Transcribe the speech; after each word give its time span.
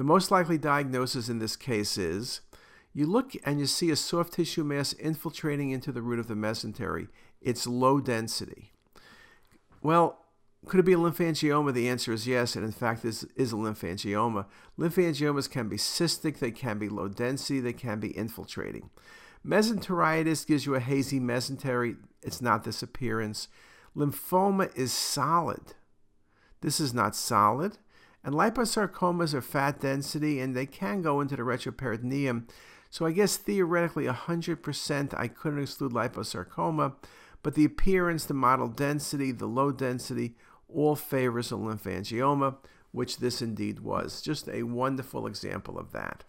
The 0.00 0.04
most 0.04 0.30
likely 0.30 0.56
diagnosis 0.56 1.28
in 1.28 1.40
this 1.40 1.56
case 1.56 1.98
is 1.98 2.40
you 2.94 3.04
look 3.04 3.32
and 3.44 3.60
you 3.60 3.66
see 3.66 3.90
a 3.90 3.96
soft 3.96 4.32
tissue 4.32 4.64
mass 4.64 4.94
infiltrating 4.94 5.72
into 5.72 5.92
the 5.92 6.00
root 6.00 6.18
of 6.18 6.26
the 6.26 6.32
mesentery. 6.32 7.08
It's 7.42 7.66
low 7.66 8.00
density. 8.00 8.72
Well, 9.82 10.24
could 10.64 10.80
it 10.80 10.86
be 10.86 10.94
a 10.94 10.96
lymphangioma? 10.96 11.74
The 11.74 11.90
answer 11.90 12.14
is 12.14 12.26
yes, 12.26 12.56
and 12.56 12.64
in 12.64 12.72
fact, 12.72 13.02
this 13.02 13.24
is 13.36 13.52
a 13.52 13.56
lymphangioma. 13.56 14.46
Lymphangiomas 14.78 15.50
can 15.50 15.68
be 15.68 15.76
cystic, 15.76 16.38
they 16.38 16.50
can 16.50 16.78
be 16.78 16.88
low 16.88 17.08
density, 17.08 17.60
they 17.60 17.74
can 17.74 18.00
be 18.00 18.16
infiltrating. 18.16 18.88
Mesenteritis 19.46 20.46
gives 20.46 20.64
you 20.64 20.74
a 20.76 20.80
hazy 20.80 21.20
mesentery. 21.20 21.98
It's 22.22 22.40
not 22.40 22.64
this 22.64 22.82
appearance. 22.82 23.48
Lymphoma 23.94 24.74
is 24.74 24.94
solid. 24.94 25.74
This 26.62 26.80
is 26.80 26.94
not 26.94 27.14
solid. 27.14 27.76
And 28.22 28.34
liposarcomas 28.34 29.32
are 29.34 29.40
fat 29.40 29.80
density 29.80 30.40
and 30.40 30.54
they 30.54 30.66
can 30.66 31.02
go 31.02 31.20
into 31.20 31.36
the 31.36 31.42
retroperitoneum. 31.42 32.48
So 32.90 33.06
I 33.06 33.12
guess 33.12 33.36
theoretically 33.36 34.04
100% 34.06 35.14
I 35.18 35.28
couldn't 35.28 35.62
exclude 35.62 35.92
liposarcoma, 35.92 36.94
but 37.42 37.54
the 37.54 37.64
appearance, 37.64 38.24
the 38.24 38.34
model 38.34 38.68
density, 38.68 39.32
the 39.32 39.46
low 39.46 39.72
density, 39.72 40.34
all 40.68 40.96
favors 40.96 41.50
a 41.52 41.54
lymphangioma, 41.54 42.56
which 42.92 43.18
this 43.18 43.40
indeed 43.40 43.80
was. 43.80 44.20
Just 44.20 44.48
a 44.48 44.64
wonderful 44.64 45.26
example 45.26 45.78
of 45.78 45.92
that. 45.92 46.24